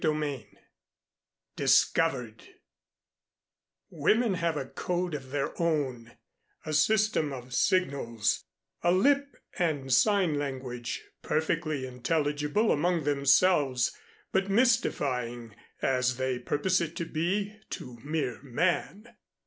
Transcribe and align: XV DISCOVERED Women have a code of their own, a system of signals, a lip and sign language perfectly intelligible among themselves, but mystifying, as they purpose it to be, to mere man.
XV 0.03 0.45
DISCOVERED 1.55 2.41
Women 3.91 4.33
have 4.33 4.57
a 4.57 4.65
code 4.65 5.13
of 5.13 5.29
their 5.29 5.53
own, 5.61 6.17
a 6.65 6.73
system 6.73 7.31
of 7.31 7.53
signals, 7.53 8.43
a 8.81 8.91
lip 8.91 9.37
and 9.59 9.93
sign 9.93 10.39
language 10.39 11.03
perfectly 11.21 11.85
intelligible 11.85 12.71
among 12.71 13.03
themselves, 13.03 13.95
but 14.31 14.49
mystifying, 14.49 15.55
as 15.83 16.17
they 16.17 16.39
purpose 16.39 16.81
it 16.81 16.95
to 16.95 17.05
be, 17.05 17.59
to 17.69 17.99
mere 18.03 18.41
man. 18.41 19.05